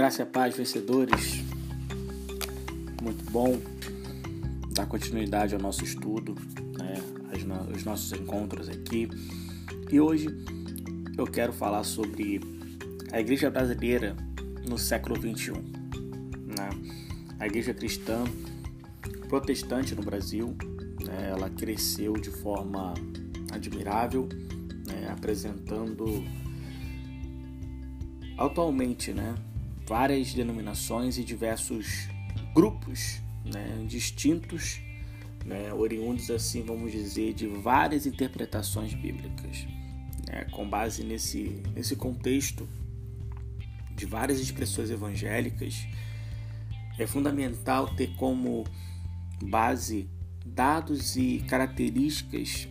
[0.00, 1.44] Graça e paz, vencedores.
[3.02, 3.60] Muito bom
[4.72, 6.34] dar continuidade ao nosso estudo,
[6.78, 6.94] né,
[7.70, 9.10] aos nossos encontros aqui.
[9.92, 10.28] E hoje
[11.18, 12.40] eu quero falar sobre
[13.12, 14.16] a igreja brasileira
[14.66, 15.52] no século XXI.
[15.52, 16.70] Né?
[17.38, 18.24] A igreja cristã
[19.28, 20.56] protestante no Brasil,
[21.04, 22.94] né, ela cresceu de forma
[23.52, 24.30] admirável,
[24.86, 26.24] né, apresentando
[28.38, 29.34] atualmente né,
[29.90, 32.08] várias denominações e diversos
[32.54, 34.80] grupos né, distintos,
[35.44, 39.66] né, oriundos assim, vamos dizer, de várias interpretações bíblicas.
[40.28, 42.68] Né, com base nesse, nesse contexto
[43.96, 45.84] de várias expressões evangélicas,
[46.96, 48.62] é fundamental ter como
[49.42, 50.08] base
[50.46, 52.68] dados e características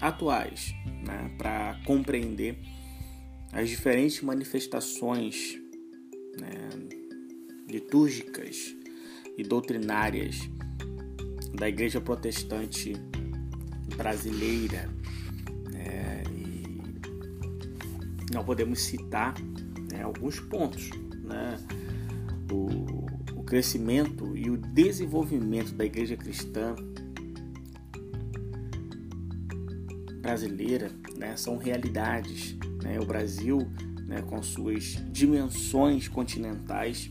[0.00, 0.72] atuais
[1.04, 2.56] né, para compreender
[3.52, 5.65] as diferentes manifestações
[6.40, 6.68] né,
[7.68, 8.74] litúrgicas
[9.36, 10.48] e doutrinárias
[11.54, 12.94] da Igreja Protestante
[13.96, 14.90] brasileira.
[15.72, 16.80] Né, e
[18.32, 19.34] não podemos citar
[19.92, 20.90] né, alguns pontos.
[21.22, 21.56] Né,
[22.50, 26.74] o, o crescimento e o desenvolvimento da Igreja Cristã
[30.26, 32.56] brasileira né, são realidades.
[32.82, 32.98] Né?
[33.00, 33.70] O Brasil,
[34.06, 37.10] né, com suas dimensões continentais,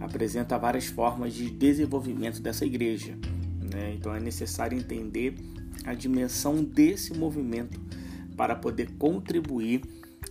[0.00, 3.16] apresenta várias formas de desenvolvimento dessa igreja.
[3.72, 3.94] Né?
[3.94, 5.34] Então é necessário entender
[5.84, 7.80] a dimensão desse movimento
[8.36, 9.82] para poder contribuir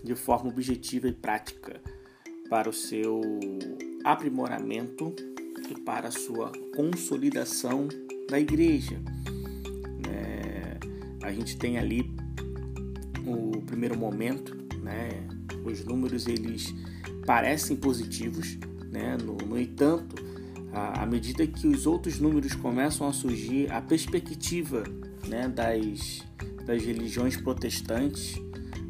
[0.03, 1.81] de forma objetiva e prática
[2.49, 3.21] para o seu
[4.03, 5.13] aprimoramento
[5.69, 7.87] e para a sua consolidação
[8.29, 9.01] da igreja.
[11.27, 12.09] A gente tem ali
[13.25, 15.27] o primeiro momento, né?
[15.67, 16.73] Os números eles
[17.25, 18.57] parecem positivos,
[18.91, 19.17] né?
[19.23, 20.15] No, no entanto,
[20.73, 24.83] à medida que os outros números começam a surgir, a perspectiva
[25.27, 26.25] né, das,
[26.65, 28.35] das religiões protestantes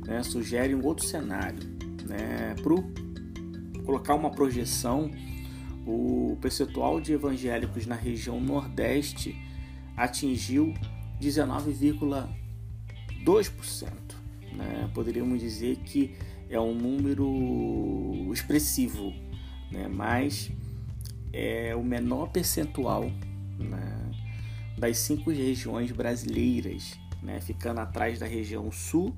[0.06, 1.60] né, sugere um outro cenário.
[2.08, 2.56] Né?
[2.62, 2.76] Para
[3.84, 5.12] colocar uma projeção,
[5.86, 9.40] o percentual de evangélicos na região Nordeste
[9.96, 10.74] atingiu
[11.22, 13.88] 19,2%.
[14.54, 14.90] Né?
[14.94, 16.14] Poderíamos dizer que
[16.50, 19.14] é um número expressivo,
[19.72, 19.88] né?
[19.88, 20.52] mas
[21.34, 23.12] é o menor percentual
[23.60, 24.12] né?
[24.78, 27.42] das cinco regiões brasileiras, né?
[27.42, 29.16] ficando atrás da região sul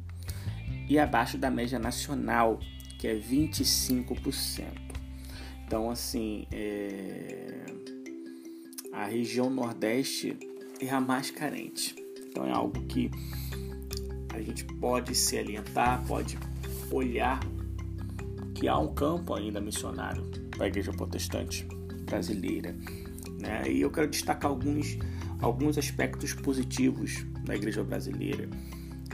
[0.88, 2.60] e abaixo da média nacional,
[2.98, 4.66] que é 25%.
[5.66, 7.64] Então, assim, é...
[8.92, 10.36] a região Nordeste
[10.82, 11.96] é a mais carente.
[12.28, 13.12] Então é algo que
[14.34, 16.38] a gente pode se alientar, pode
[16.92, 17.40] olhar
[18.54, 20.24] que há um campo ainda missionário
[20.58, 21.66] da igreja protestante
[22.06, 22.76] brasileira.
[23.40, 23.72] Né?
[23.72, 24.98] E eu quero destacar alguns,
[25.42, 28.50] alguns aspectos positivos da igreja brasileira.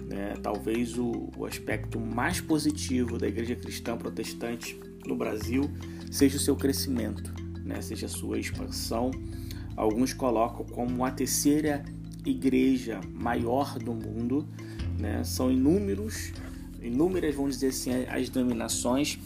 [0.04, 0.34] Né?
[0.42, 5.70] Talvez o, o aspecto mais positivo da igreja cristã protestante no Brasil
[6.12, 7.82] seja o seu crescimento, né?
[7.82, 9.12] seja a sua expansão
[9.76, 11.84] Alguns colocam como a terceira
[12.26, 14.48] igreja maior do mundo.
[14.98, 15.24] Né?
[15.24, 16.32] São inúmeros,
[16.82, 19.20] inúmeras, vamos dizer assim, as denominações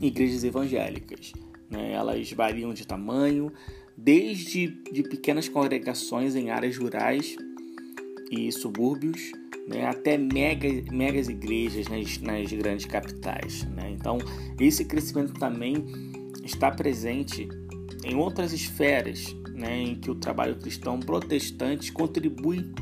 [0.00, 1.32] igrejas evangélicas.
[1.70, 1.92] Né?
[1.92, 3.52] Elas variam de tamanho,
[3.96, 7.36] desde de pequenas congregações em áreas rurais
[8.30, 9.32] e subúrbios,
[9.66, 9.86] né?
[9.86, 13.64] até mega, megas igrejas nas, nas grandes capitais.
[13.64, 13.90] Né?
[13.90, 14.18] Então,
[14.58, 15.84] esse crescimento também
[16.44, 17.48] está presente
[18.04, 22.72] em outras esferas né, em que o trabalho cristão protestante contribui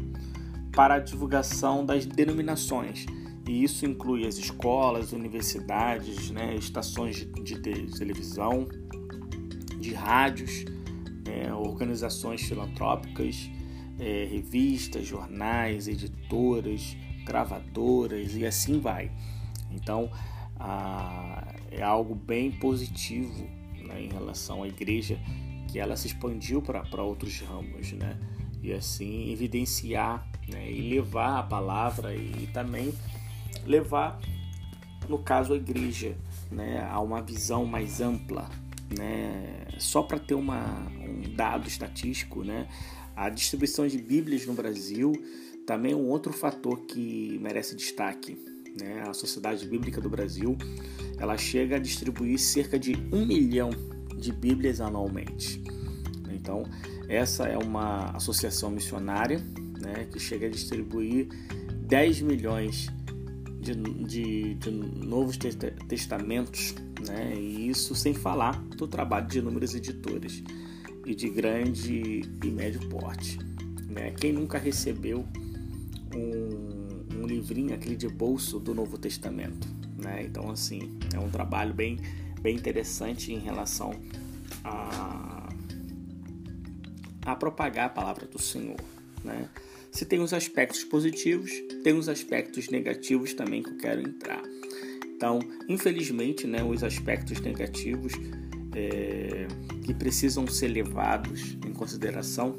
[0.72, 3.05] para a divulgação das denominações.
[3.48, 8.69] E isso inclui as escolas, universidades, né, estações de, televisão,
[9.81, 10.66] de rádios,
[11.25, 13.50] é, organizações filantrópicas,
[13.98, 16.94] é, revistas, jornais, editoras,
[17.25, 19.11] gravadoras e assim vai.
[19.70, 20.11] Então,
[20.61, 23.49] a, é algo bem positivo
[23.82, 25.19] né, em relação à igreja
[25.69, 28.19] que ela se expandiu para outros ramos, né?
[28.62, 30.70] E assim evidenciar né?
[30.70, 32.93] e levar a palavra e, também
[33.69, 34.20] levar,
[35.09, 36.17] no caso, a igreja
[36.50, 36.87] né?
[36.91, 38.49] a uma visão mais ampla.
[38.97, 39.67] Né?
[39.79, 42.69] Só para ter uma, um dado estatístico, né?
[43.15, 45.12] a distribuição de Bíblias no Brasil
[45.67, 48.38] também é um outro fator que merece destaque.
[48.81, 49.03] Né?
[49.06, 50.56] A Sociedade Bíblica do Brasil
[51.19, 53.70] ela chega a distribuir cerca de um milhão
[54.17, 55.62] de Bíblias anualmente.
[56.31, 56.62] Então,
[57.09, 59.38] essa é uma associação missionária
[59.81, 61.29] né, que chega a distribuir
[61.87, 62.88] 10 milhões
[63.60, 65.37] de, de, de novos
[65.88, 66.75] testamentos,
[67.06, 67.34] né?
[67.34, 70.43] e isso sem falar do trabalho de inúmeras editoras
[71.05, 73.38] e de grande e médio porte.
[73.88, 74.12] Né?
[74.12, 75.26] Quem nunca recebeu
[76.14, 79.66] um, um livrinho, aquele de bolso do Novo Testamento?
[79.96, 80.25] Né?
[80.25, 81.99] Então, assim, é um trabalho bem,
[82.40, 83.93] bem interessante em relação
[84.62, 85.49] a,
[87.26, 88.78] a propagar a palavra do Senhor.
[89.25, 89.49] Né?
[89.98, 91.50] Se tem os aspectos positivos,
[91.82, 94.40] tem os aspectos negativos também que eu quero entrar.
[95.04, 98.12] Então, infelizmente, né, os aspectos negativos
[98.76, 99.48] é,
[99.82, 102.56] que precisam ser levados em consideração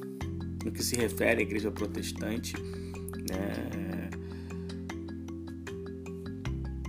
[0.66, 2.56] no que se refere à igreja protestante,
[3.32, 4.10] né,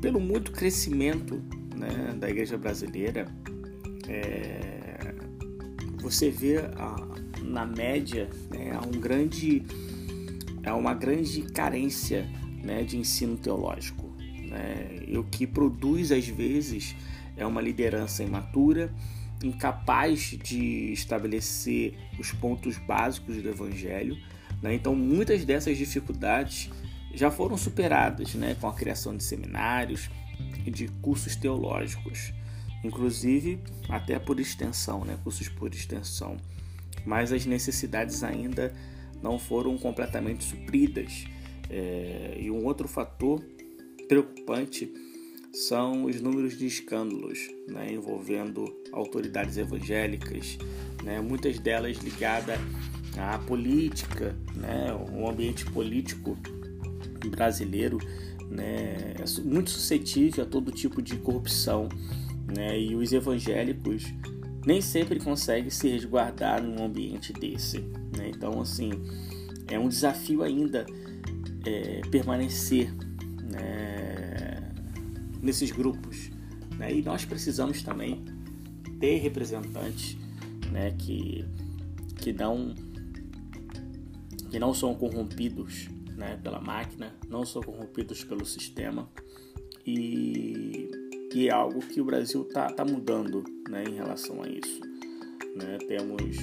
[0.03, 1.41] pelo muito crescimento
[1.77, 3.29] né, da igreja brasileira,
[4.09, 5.15] é,
[6.03, 6.97] você vê a,
[7.41, 9.63] na média né, um grande
[10.63, 12.29] é uma grande carência
[12.63, 14.11] né, de ensino teológico.
[14.49, 15.05] Né?
[15.07, 16.95] E o que produz, às vezes,
[17.37, 18.93] é uma liderança imatura,
[19.43, 24.17] incapaz de estabelecer os pontos básicos do Evangelho.
[24.63, 24.75] Né?
[24.75, 26.71] Então, muitas dessas dificuldades
[27.15, 30.11] já foram superadas né, com a criação de seminários
[30.65, 32.33] e de cursos teológicos,
[32.85, 36.37] inclusive até por extensão, né, cursos por extensão.
[37.05, 38.73] Mas as necessidades ainda
[39.23, 41.25] não foram completamente supridas.
[41.69, 43.41] É, e um outro fator
[44.09, 44.93] preocupante
[45.53, 47.39] são os números de escândalos
[47.69, 50.59] né, envolvendo autoridades evangélicas,
[51.03, 52.59] né, muitas delas ligadas
[53.17, 56.37] à política, né, o ambiente político
[57.29, 57.99] brasileiro
[58.49, 61.89] né, é muito suscetível a todo tipo de corrupção
[62.53, 64.05] né, e os evangélicos
[64.65, 67.79] nem sempre conseguem se resguardar num ambiente desse.
[68.17, 68.31] Né?
[68.35, 68.91] Então, assim,
[69.69, 70.85] é um desafio ainda
[71.65, 72.93] é, permanecer
[73.43, 74.73] né,
[75.43, 76.31] nesses grupos.
[76.77, 76.95] Né?
[76.95, 78.25] E nós precisamos também
[78.99, 80.17] ter representantes
[80.71, 81.45] né, que,
[82.17, 82.75] que, não,
[84.51, 89.09] que não são corrompidos né, pela máquina, não são corrompidos pelo sistema.
[89.87, 90.90] E,
[91.35, 94.81] e é algo que o Brasil está tá mudando né, em relação a isso.
[95.55, 95.79] Né?
[95.87, 96.37] Temos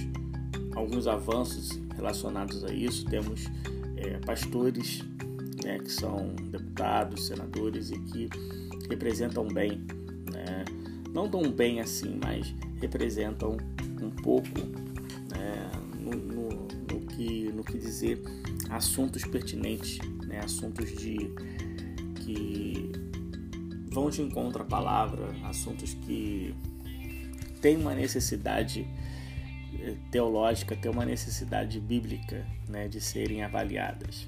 [0.76, 3.06] alguns avanços relacionados a isso.
[3.06, 3.46] Temos
[3.98, 5.04] é, pastores
[5.64, 8.30] né, que são deputados, senadores e que
[8.90, 9.82] representam bem,
[10.32, 10.64] né,
[11.14, 13.58] não tão bem assim, mas representam
[14.02, 14.60] um pouco
[15.30, 18.22] né, no, no, no, que, no que dizer
[18.70, 21.32] assuntos pertinentes, né, assuntos de
[22.24, 22.92] que
[23.98, 26.54] vão de encontro à palavra, assuntos que
[27.60, 28.88] têm uma necessidade
[30.12, 34.28] teológica tem uma necessidade bíblica né, de serem avaliadas.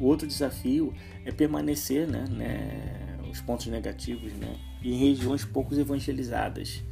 [0.00, 0.92] O outro desafio
[1.24, 6.82] é permanecer né, né, os pontos negativos né, em regiões poucos evangelizadas.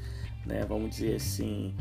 [0.46, 1.74] Né, vamos dizer assim,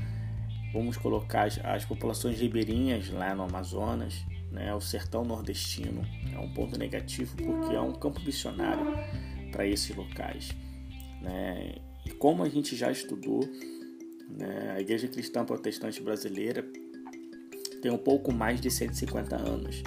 [0.73, 6.01] vamos colocar as, as populações ribeirinhas lá no Amazonas, né, o sertão nordestino.
[6.33, 8.97] É um ponto negativo porque é um campo missionário
[9.57, 10.51] para esses locais.
[11.19, 11.77] Né?
[12.05, 13.39] E como a gente já estudou,
[14.29, 14.73] né?
[14.75, 16.63] A Igreja Cristã Protestante Brasileira
[17.81, 19.81] tem um pouco mais de 150 anos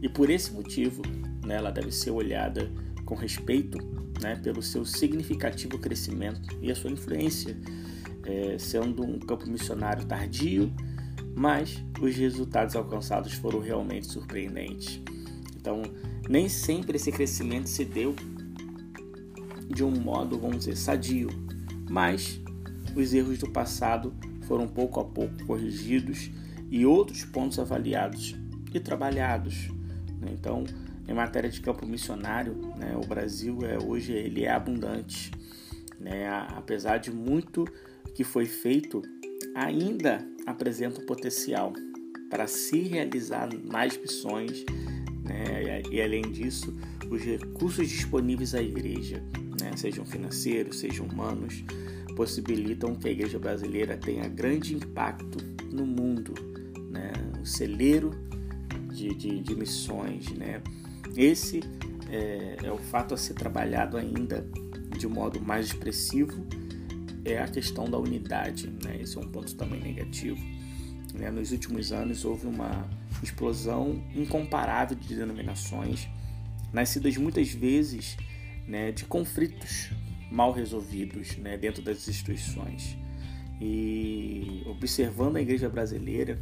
[0.00, 1.02] e por esse motivo
[1.44, 2.70] né, ela deve ser olhada
[3.04, 3.78] com respeito
[4.22, 7.56] né, pelo seu significativo crescimento e a sua influência,
[8.24, 10.72] é, sendo um campo missionário tardio,
[11.34, 15.00] mas os resultados alcançados foram realmente surpreendentes.
[15.56, 15.82] Então,
[16.28, 18.14] nem sempre esse crescimento se deu
[19.70, 21.28] de um modo, vamos dizer, sadio,
[21.88, 22.40] mas
[22.94, 24.12] os erros do passado
[24.42, 26.30] foram pouco a pouco corrigidos
[26.68, 28.34] e outros pontos avaliados
[28.74, 29.68] e trabalhados.
[30.20, 30.32] Né?
[30.32, 30.64] Então,
[31.06, 35.30] em matéria de campo missionário, né, o Brasil é hoje ele é abundante,
[35.98, 36.28] né?
[36.28, 37.64] apesar de muito
[38.14, 39.02] que foi feito,
[39.54, 41.72] ainda apresenta um potencial
[42.28, 44.64] para se realizar mais missões,
[45.24, 45.82] né?
[45.90, 46.76] e além disso,
[47.08, 49.22] os recursos disponíveis à igreja,
[49.60, 49.76] né?
[49.76, 51.64] sejam financeiros, sejam humanos,
[52.16, 55.38] possibilitam que a igreja brasileira tenha grande impacto
[55.72, 56.34] no mundo,
[56.90, 57.12] né?
[57.38, 58.10] um celeiro
[58.92, 60.30] de, de, de missões.
[60.30, 60.60] Né?
[61.16, 61.60] Esse
[62.10, 64.44] é, é, o fato a ser trabalhado ainda
[64.98, 66.46] de um modo mais expressivo,
[67.24, 68.68] é a questão da unidade.
[68.84, 68.98] Né?
[69.00, 70.38] Esse é um ponto também negativo.
[71.14, 71.30] Né?
[71.30, 72.88] Nos últimos anos houve uma
[73.22, 76.08] explosão incomparável de denominações,
[76.72, 78.16] nascidas muitas vezes
[78.70, 79.90] né, de conflitos
[80.30, 82.96] mal resolvidos né, dentro das instituições.
[83.60, 86.40] E observando a igreja brasileira,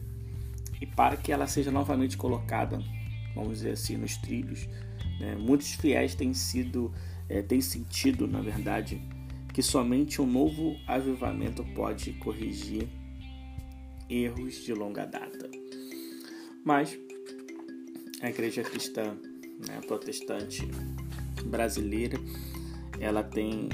[0.81, 2.79] e para que ela seja novamente colocada,
[3.35, 4.69] vamos dizer assim, nos trilhos,
[5.19, 5.35] Né?
[5.35, 6.93] Muitos fiéis têm sido,
[7.29, 9.03] é, têm sentido, na verdade,
[9.53, 12.87] que somente um novo avivamento pode corrigir
[14.09, 15.51] erros de longa data.
[16.65, 16.97] Mas
[18.21, 19.17] a igreja cristã
[19.67, 20.63] né, protestante
[21.49, 22.19] brasileira
[23.01, 23.69] ela tem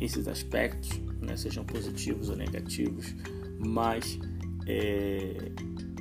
[0.00, 3.14] esses aspectos, né, sejam positivos ou negativos,
[3.58, 4.18] mas
[4.66, 5.52] é,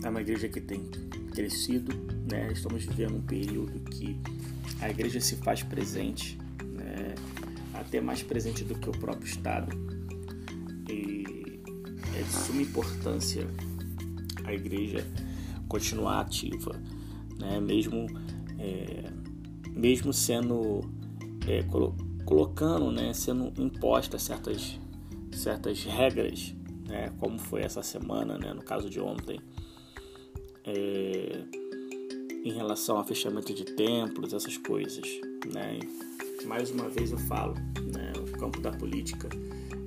[0.04, 0.84] é uma igreja que tem
[1.32, 1.94] crescido,
[2.30, 2.52] né?
[2.52, 4.20] Estamos vivendo um período que
[4.80, 7.16] a igreja se faz presente, né?
[7.74, 9.76] até mais presente do que o próprio Estado.
[10.90, 11.60] E
[12.18, 13.48] é de suma importância
[14.44, 15.06] a igreja
[15.68, 16.82] continuar ativa,
[17.40, 17.60] né?
[17.60, 18.08] mesmo,
[18.60, 19.10] é,
[19.70, 20.82] mesmo sendo
[21.48, 21.96] é, colo
[22.26, 23.14] colocando, né?
[23.14, 24.80] sendo impostas certas,
[25.32, 26.56] certas regras,
[26.88, 27.12] né?
[27.20, 28.54] como foi essa semana, né?
[28.54, 29.40] no caso de ontem.
[30.64, 31.44] É,
[32.44, 35.08] em relação ao fechamento de templos, essas coisas.
[35.54, 35.80] Né?
[36.46, 37.54] Mais uma vez eu falo,
[37.94, 38.14] né?
[38.18, 39.30] o campo da política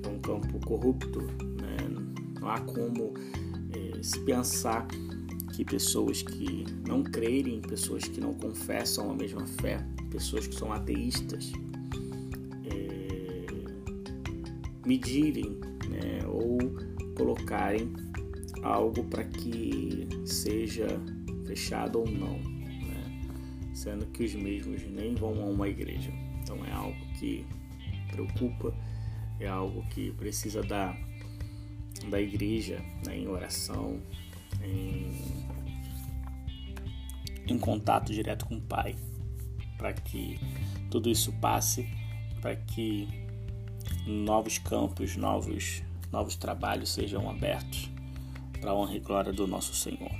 [0.03, 1.77] é um campo corrupto, né?
[2.39, 3.13] não há como
[3.71, 4.87] é, se pensar
[5.53, 10.71] que pessoas que não creem, pessoas que não confessam a mesma fé, pessoas que são
[10.71, 11.51] ateístas,
[12.71, 13.45] é,
[14.85, 16.57] medirem né, ou
[17.17, 17.91] colocarem
[18.63, 20.87] algo para que seja
[21.45, 23.73] fechado ou não, né?
[23.73, 26.11] sendo que os mesmos nem vão a uma igreja.
[26.41, 27.45] Então é algo que
[28.09, 28.73] preocupa,
[29.39, 30.95] é algo que precisa da,
[32.09, 33.17] da igreja né?
[33.17, 33.99] em oração,
[34.63, 35.11] em,
[37.47, 38.95] em contato direto com o Pai,
[39.77, 40.39] para que
[40.89, 41.87] tudo isso passe,
[42.41, 43.07] para que
[44.05, 47.89] novos campos, novos, novos trabalhos sejam abertos
[48.59, 50.11] para a honra e glória do nosso Senhor.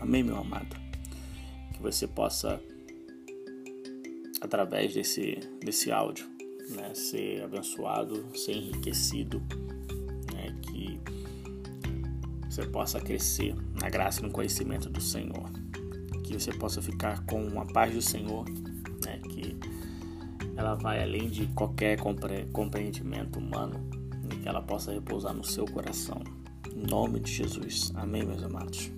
[0.00, 0.76] Amém, meu amado?
[1.72, 2.60] Que você possa,
[4.40, 6.26] através desse, desse áudio,
[6.70, 9.42] né, ser abençoado, ser enriquecido,
[10.32, 11.00] né, que
[12.48, 15.50] você possa crescer na graça e no conhecimento do Senhor.
[16.24, 18.44] Que você possa ficar com a paz do Senhor,
[20.56, 21.98] ela vai além de qualquer
[22.52, 23.88] compreendimento humano
[24.30, 26.20] e que ela possa repousar no seu coração.
[26.74, 27.92] Em nome de Jesus.
[27.94, 28.90] Amém, meus amados.